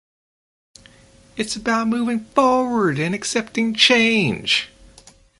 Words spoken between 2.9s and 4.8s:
and accepting change.